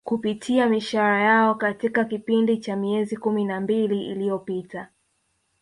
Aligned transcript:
kupitia 0.03 0.65
mishahara 0.67 1.21
yao 1.23 1.55
katika 1.55 2.05
kipindi 2.05 2.57
cha 2.57 2.75
miezi 2.75 3.17
kumi 3.17 3.45
na 3.45 3.61
mbili 3.61 4.05
iliopita 4.07 4.89